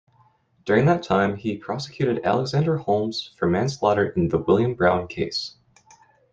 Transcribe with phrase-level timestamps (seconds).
[0.65, 5.57] During that time, he prosecuted Alexander Holmes for manslaughter in the "William Brown" case.